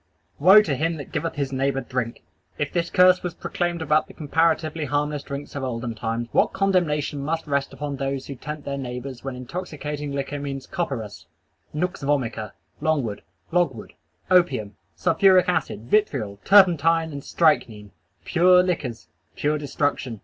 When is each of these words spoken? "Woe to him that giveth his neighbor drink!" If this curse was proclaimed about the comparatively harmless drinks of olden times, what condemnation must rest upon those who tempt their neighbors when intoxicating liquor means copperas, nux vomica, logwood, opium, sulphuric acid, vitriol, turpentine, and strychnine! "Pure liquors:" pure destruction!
"Woe 0.39 0.63
to 0.63 0.73
him 0.75 0.95
that 0.97 1.11
giveth 1.11 1.35
his 1.35 1.53
neighbor 1.53 1.79
drink!" 1.81 2.23
If 2.57 2.73
this 2.73 2.89
curse 2.89 3.21
was 3.21 3.35
proclaimed 3.35 3.83
about 3.83 4.07
the 4.07 4.15
comparatively 4.15 4.85
harmless 4.85 5.21
drinks 5.21 5.53
of 5.55 5.61
olden 5.61 5.93
times, 5.93 6.27
what 6.31 6.53
condemnation 6.53 7.19
must 7.23 7.45
rest 7.45 7.71
upon 7.71 7.97
those 7.97 8.25
who 8.25 8.33
tempt 8.33 8.65
their 8.65 8.79
neighbors 8.79 9.23
when 9.23 9.35
intoxicating 9.35 10.11
liquor 10.11 10.39
means 10.39 10.65
copperas, 10.65 11.27
nux 11.71 11.91
vomica, 12.03 12.53
logwood, 12.81 13.21
opium, 14.31 14.75
sulphuric 14.95 15.47
acid, 15.47 15.81
vitriol, 15.81 16.39
turpentine, 16.45 17.11
and 17.11 17.23
strychnine! 17.23 17.91
"Pure 18.25 18.63
liquors:" 18.63 19.07
pure 19.35 19.59
destruction! 19.59 20.19